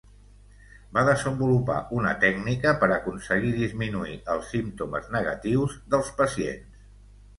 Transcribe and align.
Va 0.97 1.01
desenvolupar 1.09 1.75
una 1.97 2.13
tècnica 2.23 2.73
per 2.85 2.89
aconseguir 2.95 3.53
disminuir 3.59 4.17
els 4.37 4.49
símptomes 4.55 5.13
negatius 5.17 5.77
dels 5.97 6.11
pacients. 6.23 6.85